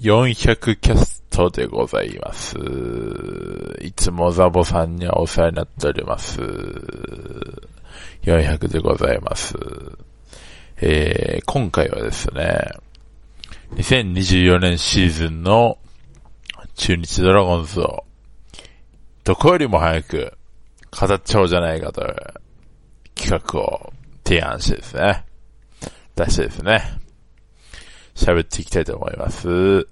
[0.00, 2.56] 400キャストでございます。
[3.82, 6.40] いつもザボさんにはお世話になっております。
[8.22, 9.54] 400でございます。
[10.80, 12.60] えー、今回はですね、
[13.74, 15.76] 2024年シーズンの
[16.76, 18.04] 中日ドラゴンズを
[19.24, 20.32] どこよりも早く
[20.98, 22.16] 語っちゃおうじゃないかという
[23.14, 23.92] 企画を
[24.24, 25.26] 提案してですね、
[26.16, 27.00] 出してですね、
[28.14, 29.88] 喋っていきたいと思います。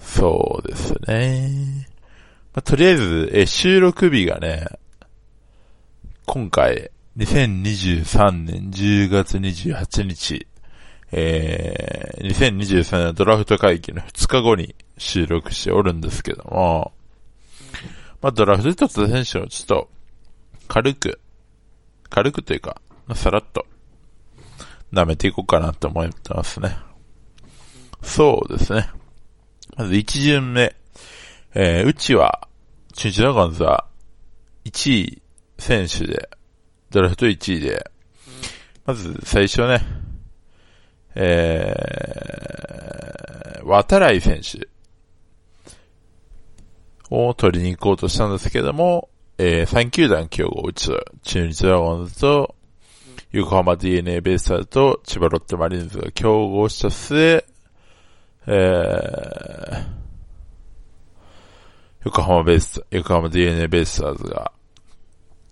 [0.00, 1.88] そうですね。
[2.52, 4.66] まあ、とりあえず、え、収録日がね、
[6.26, 10.46] 今回、2023年10月28日、
[11.12, 16.92] えー、2023年ドラフト会議の2日後に収録しておるんですけども、
[18.22, 19.90] まあ、ドラフトで取った選手をちょっと、
[20.68, 21.20] 軽く、
[22.08, 23.66] 軽くというか、まあ、さらっと、
[24.92, 26.76] 舐めていこうかなと思ってますね。
[28.02, 28.88] そうですね。
[29.76, 30.74] まず1巡目。
[31.54, 32.48] えー、うちは、
[32.94, 33.86] 中日ドラゴンズは、
[34.64, 35.22] 1位
[35.58, 36.30] 選手で、
[36.90, 37.90] ドラフト1位で、
[38.84, 39.80] まず最初ね、
[41.14, 44.68] えー、渡来選手。
[47.10, 52.54] を取りに行こうとしたんですけども、えー、3球団競合うちと、中日ドラゴンズと、
[53.32, 57.44] 横浜 DNA ベイスターズと千葉ロッテマリーンズが競合した末、
[58.46, 59.49] えー、
[62.04, 64.52] 横浜ベイスター、横浜 DNA ベイスターズが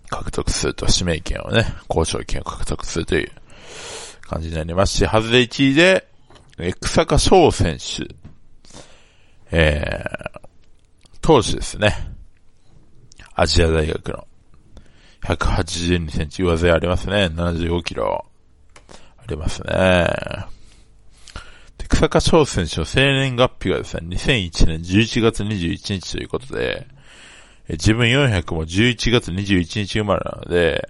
[0.09, 3.31] 獲得すると指名権をね、交渉権を獲得するという
[4.21, 6.07] 感じになりますし、外れ1位で、
[6.57, 8.15] え草加翔選手、
[9.51, 10.39] えー、
[11.21, 11.95] 投手ですね。
[13.35, 14.27] アジア大学の。
[15.23, 17.25] 182センチ上背ありますね。
[17.27, 18.25] 75キロ。
[19.17, 20.07] ありますね。
[21.89, 26.87] で、草加翔選手の生年月日がですね、2001年11月21日ということで、
[27.67, 30.89] え自分400も11月21日生まれなので、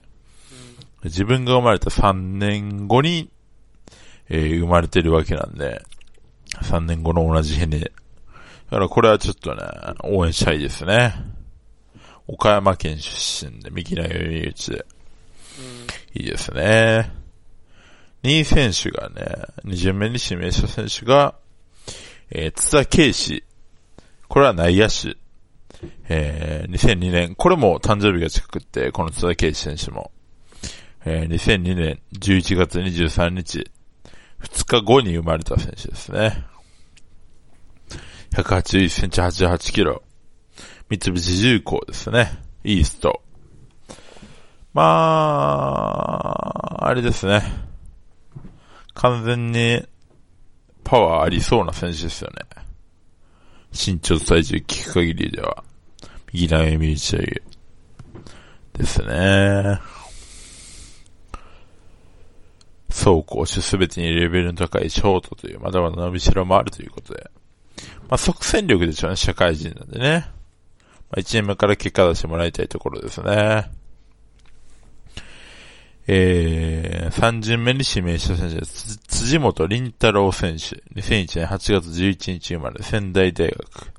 [1.03, 3.29] 自分が生まれた3年後に、
[4.29, 5.81] えー生まれてるわけなんで、
[6.61, 7.81] 3年後の同じ日に。
[7.81, 7.89] だ
[8.69, 9.63] からこれはちょっとね、
[10.03, 11.13] 応援したいですね。
[12.27, 14.85] 岡山県出身で、右の読み打ちで。
[16.13, 17.11] いいですね。
[18.23, 21.35] 2選手がね、2巡目に指名した選手が、
[22.31, 23.43] えー津田圭司。
[24.27, 25.17] これは内野手。
[26.09, 30.11] えー2002年、これも誕生日が近くって、この津田圭司選手も。
[31.05, 33.71] えー2002年11月23日、
[34.41, 36.43] 2日後に生まれた選手ですね。
[38.33, 40.03] 181センチ88キロ。
[40.89, 42.37] 三菱重工ですね。
[42.63, 43.21] イースト。
[44.73, 44.83] ま
[46.81, 47.68] あ、あれですね。
[48.99, 49.81] 完全に
[50.83, 52.45] パワーありそうな選手ですよね。
[53.71, 55.63] 身長体重聞く限りでは。
[56.33, 57.43] 右投げ右打ちという。
[58.73, 59.79] ですね。
[62.89, 67.31] 走攻守すべてにレベルの高いショートという、まだまだ伸びしろもあるということで。
[68.09, 70.29] まあ、即戦力でしょうね、社会人なんでね。
[71.09, 73.71] まあ、1年目から結果出してもらいたいところですね。
[76.11, 76.88] えー、
[77.19, 78.97] 3巡目に指名した選手です。
[78.99, 80.81] 辻本凛太郎選手。
[80.97, 83.91] 2001年8月11日生まれ、仙台大学。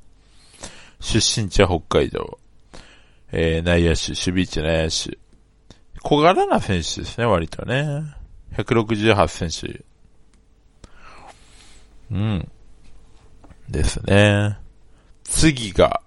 [1.01, 2.39] 出身地は北海道。
[3.31, 5.19] えー、内野手、守備位置内野手。
[6.01, 8.05] 小柄な選手ですね、割とね。
[8.57, 9.85] 168センチ。
[12.11, 12.49] うん。
[13.69, 14.57] ですね。
[15.25, 16.01] 次が、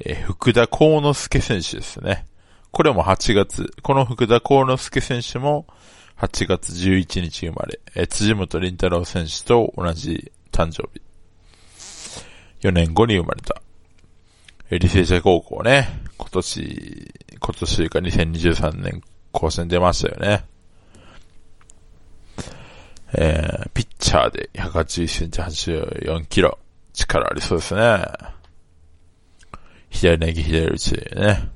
[0.00, 2.26] えー福田幸之助選手ですね。
[2.70, 5.66] これも8月、この福田幸之助選手も
[6.18, 11.02] 8月11日生まれ、えー辻本凛太郎選手と同じ誕生日。
[12.66, 13.60] 4年後に生まれた。
[14.70, 20.44] えー履正社高校ね、今年、今年というか2023年高専出ましたよね。
[23.12, 26.58] えー、ピッチャーで181センチ84キロ。
[26.94, 28.04] 力ありそうですね。
[29.90, 31.48] 左投げ左打ちでね。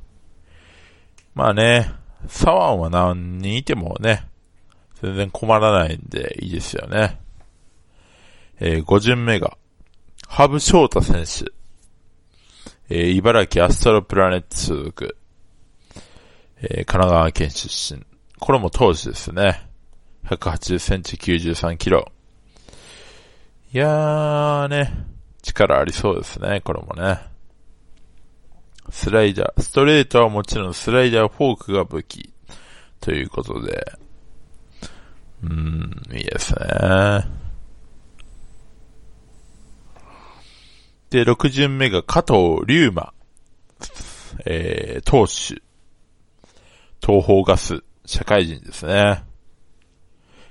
[1.34, 1.90] まあね、
[2.28, 4.29] 左腕は何人いてもね、
[5.02, 7.18] 全然困らないんでいいですよね。
[8.58, 9.56] えー、5巡目が、
[10.28, 11.50] ハブ翔太選手。
[12.88, 15.16] えー、茨城アストロプラネット所属。
[16.62, 18.04] えー、神奈川県出身。
[18.38, 19.66] これも投手ですね。
[20.26, 22.10] 180センチ93キロ。
[23.72, 24.92] いやーね、
[25.42, 27.20] 力ありそうですね、これもね。
[28.90, 32.30] スライダー、ストレートはもちろんスライダー、フォークが武器。
[33.00, 33.92] ということで。
[35.42, 36.60] うーん、いいですね。
[41.10, 43.12] で、6巡目が加藤龍馬。
[44.46, 45.60] えー、投手。
[47.04, 47.82] 東方ガス。
[48.06, 49.24] 社会人ですね。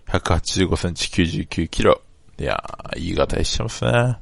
[0.07, 2.01] 185センチ99キロ。
[2.39, 4.17] いやー、いい型してますね。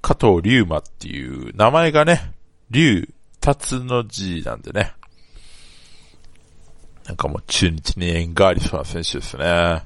[0.00, 2.32] 加藤龍馬っていう名前がね、
[2.70, 3.08] 龍、
[3.40, 4.92] 達の字なんでね。
[7.06, 9.82] なんかもう中日に縁がありそうな選手ですね。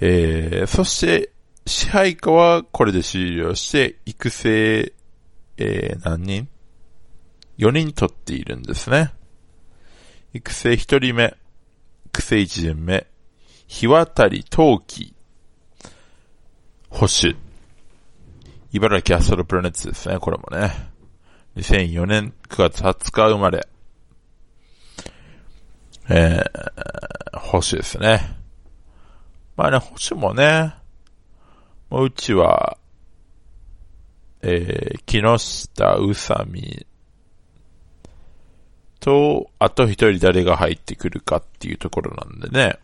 [0.00, 1.30] えー、そして、
[1.66, 4.92] 支配下はこれで終了して、育成、
[5.58, 6.48] えー、何人
[7.58, 9.12] ?4 人取っているんですね。
[10.32, 11.36] 育成1人目、
[12.06, 13.06] 育成1巡目、
[13.66, 15.14] 日渡り陶器、
[16.88, 17.36] 保守。
[18.72, 20.72] 茨城アストロプラネッツですね、これもね。
[21.56, 23.68] 2004年9月20日生まれ。
[26.12, 28.36] えー、保守ですね。
[29.56, 30.74] まあね、保守もね、
[31.88, 32.76] もううちは、
[34.42, 36.86] えー、木下宇佐美
[38.98, 42.78] と、あと一人誰が入ってくるかっていうところなんでね。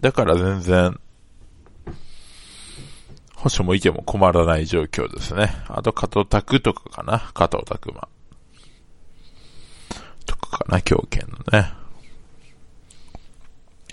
[0.00, 1.00] だから全然、
[3.34, 5.50] 保守もいても困らない状況ですね。
[5.68, 7.18] あと、加藤拓とかかな。
[7.34, 8.08] 加藤拓馬。
[10.46, 11.72] かな、強権のね。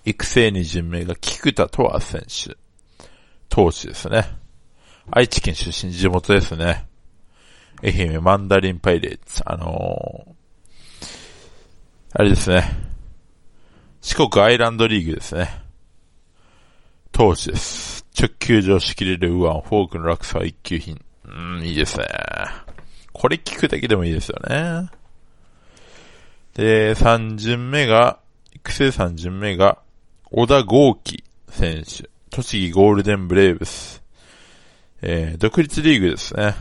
[0.03, 2.57] 育成二巡目が菊田とわ選手。
[3.50, 4.25] 投手ですね。
[5.12, 6.88] 愛知県出身地元ですね。
[7.83, 9.42] 愛媛マンダリンパイレーツ。
[9.45, 10.33] あのー、
[12.13, 12.63] あれですね。
[14.01, 15.62] 四国アイランドリーグですね。
[17.12, 18.06] 投手です。
[18.18, 21.00] 直球上仕切れる右腕、フォークの落差は一級品。
[21.25, 22.06] うん、いいですね。
[23.13, 24.89] これ聞くだけでもいいですよね。
[26.53, 28.19] で、三巡目が、
[28.53, 29.80] 育成三巡目が、
[30.25, 32.09] 小田豪輝選手。
[32.30, 34.01] 栃木ゴールデンブレイブス。
[35.01, 36.56] えー、独立リーグですね。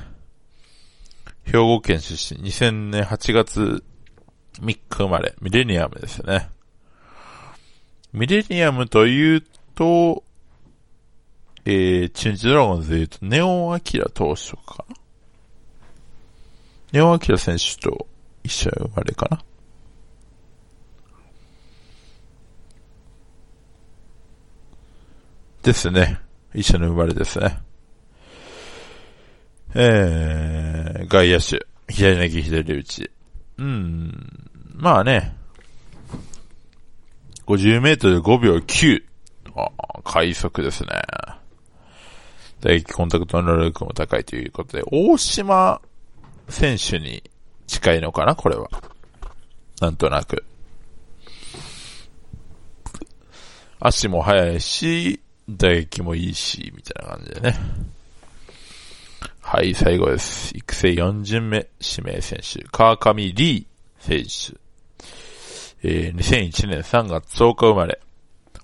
[1.45, 2.41] 兵庫県出身。
[2.41, 3.85] 2000年8月
[4.61, 5.35] 3日生まれ。
[5.41, 6.49] ミレニアムですね。
[8.13, 9.45] ミレニアムという
[9.75, 10.25] と、
[11.65, 14.97] えー、チュンジドラゴンズで言うと、ネオンアキラ投手かな。
[16.93, 18.07] ネオンアキラ選手と
[18.43, 19.43] 一緒生まれかな。
[25.63, 26.21] ですね。
[26.55, 27.59] 一緒の生まれですね。
[29.75, 31.67] えー、外野手。
[31.89, 33.11] 左投げ左打ち。
[33.59, 34.51] うん。
[34.75, 35.37] まあね。
[37.47, 39.03] 50メートル5秒9。
[39.57, 39.71] あ
[40.05, 40.89] 快速ですね。
[42.61, 45.81] 打撃コンタクトの能力も高いということで、大島
[46.49, 47.23] 選手に
[47.67, 48.69] 近いのかなこれは。
[49.81, 50.45] なんとなく。
[53.79, 55.21] 足も速いし、
[55.57, 57.57] 打撃もいいし、みたいな感じでね。
[59.41, 60.57] はい、最後です。
[60.57, 63.67] 育成4巡目指名選手、川上リー
[63.99, 64.61] 選手。
[65.83, 68.01] えー、2001年3月10日生まれ。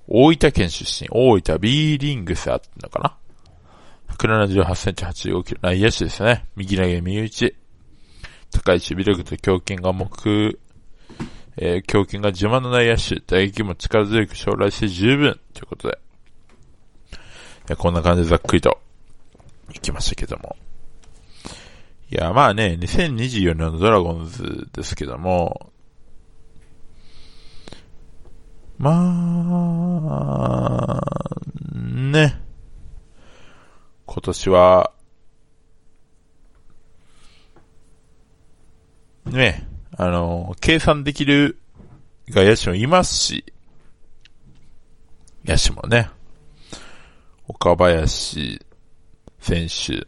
[0.07, 3.17] 大分県出身、大分 B リングスあったのかな
[4.17, 5.61] ?178 センチ85キロ。
[5.63, 6.45] 内野手ですね。
[6.55, 7.57] 右投げ右打ち。
[8.53, 10.09] 高い守備力と強肩が目、
[11.57, 13.21] えー、強肩が自慢の内野手。
[13.27, 15.41] 打撃も力強く将来性十分。
[15.53, 15.99] ということで。
[17.75, 18.79] こんな感じでざっくりと
[19.73, 20.57] 行きましたけども。
[22.09, 25.73] いや、まあね、2024年のドラゴンズですけども、
[28.79, 28.93] ま
[31.01, 31.01] あ、
[31.75, 32.41] ね。
[34.05, 34.93] 今年は、
[39.25, 41.59] ね、あの、計算できる
[42.31, 43.45] 外野手もいますし、
[45.45, 46.11] 野手もね、
[47.49, 48.61] 岡林
[49.41, 50.07] 選手、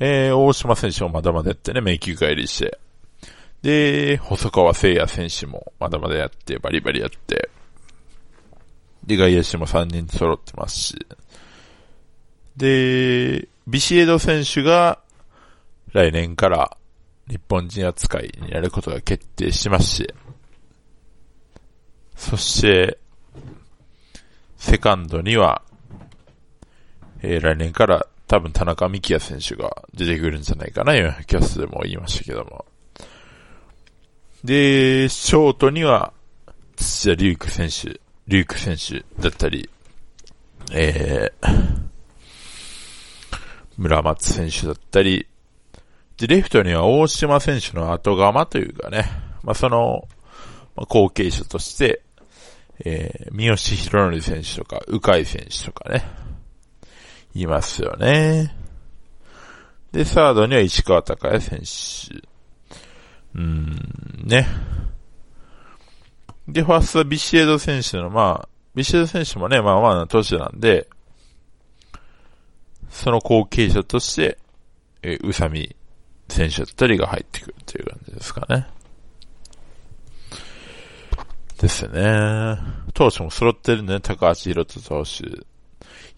[0.00, 2.78] えー、大島選手もまだまだやってね、迷宮帰りして、
[3.62, 7.50] で、細川聖也選手もまだまだやって、バリバリやって、
[9.06, 11.06] で、外野手も3人揃ってますし、
[12.56, 15.00] で、ビシエド選手が
[15.92, 16.76] 来年から
[17.28, 20.14] 日本人扱いになることが決定しますし、
[22.16, 22.98] そして、
[24.56, 25.62] セカンドには、
[27.26, 32.66] えー、来年から多分田中幹也選手が出てくるんじゃないかな、今キャストでも言いましたけども。
[34.44, 36.12] で、ショートには、
[36.76, 39.70] 土屋龍空選手、龍空選手だったり、
[40.72, 41.90] えー、
[43.78, 45.26] 村松選手だったり、
[46.18, 49.10] で、レフトには大島選手の後釜というかね、
[49.42, 50.06] まあ、その、
[50.76, 52.02] まあ、後継者として、
[52.84, 56.04] えー、三好博則選手とか、鵜飼選手とかね、
[57.34, 58.54] いますよね。
[59.92, 62.28] で、サードには石川隆也選手。
[63.34, 64.46] うーん、ね。
[66.48, 70.88] で、ファーストはビシエド選手の、まあ、ビシエド選手もね、まあまあな年なんで、
[72.90, 74.38] その後継者として、
[75.02, 75.74] え、宇佐美
[76.28, 78.66] 選手だったりが入ってくるという感じですかね。
[81.58, 82.58] ですね。
[82.94, 84.00] 投手も揃ってるね。
[84.00, 85.46] 高橋宏斗投手、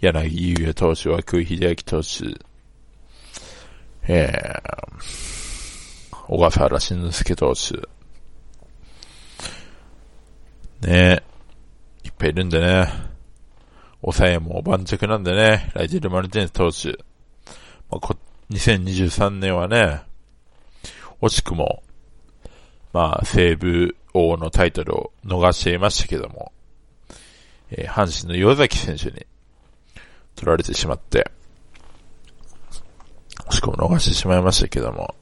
[0.00, 2.38] 柳優也投手、涌井秀明投手、
[4.08, 7.76] えー、小笠原慎之介投手。
[10.86, 11.22] ねえ
[12.04, 12.88] いっぱいいるんでね。
[14.02, 15.72] 抑えも盤石なんでね。
[15.74, 16.90] ライジェル・マルティネス投手。
[17.90, 18.14] まあ、こ
[18.50, 20.02] 2023年はね、
[21.20, 21.82] 惜しくも、
[22.92, 26.52] まあ、西武王のタイトルを逃していましたけども、
[27.70, 29.26] えー、阪神の岩崎選手に
[30.36, 31.30] 取られてしまって、
[33.50, 35.14] しくも逃してしまいましたけども、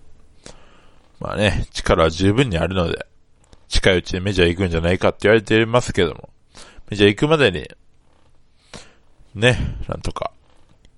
[1.20, 3.06] まあね、力は十分にあるので、
[3.68, 6.28] 近いうちにメジャー行くんじゃないかって言われていますけども、
[6.90, 7.66] メジャー行くまでに、
[9.34, 10.32] ね、なんとか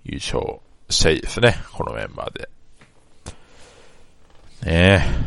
[0.04, 2.48] 優勝したいですね、このメンバーで。
[4.64, 5.02] ね。
[5.02, 5.26] え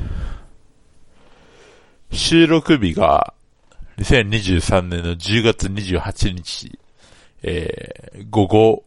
[2.12, 3.34] 収録日が
[4.00, 6.79] 2023年の10月28日、
[7.43, 8.84] えー、午後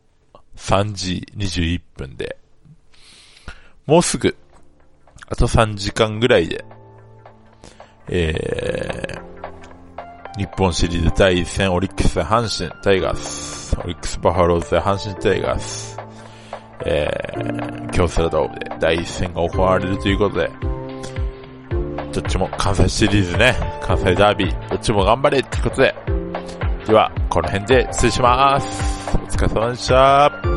[0.56, 2.37] 3時21分で、
[3.87, 4.37] もうすぐ、
[5.28, 6.64] あと3時間ぐらいで、
[8.09, 15.99] えー、日本シリーズ第1戦オリックス阪神タイガース、オリックスバファローズ阪神タイガース、
[16.85, 20.50] えー、京セラドームで第1戦が行われるということで、
[22.12, 25.94] どっちも関西シリーズね、関西ダービー、どっちも頑張れってことで、
[26.87, 29.16] では、この辺で失礼します。
[29.16, 30.51] お疲れ様でした。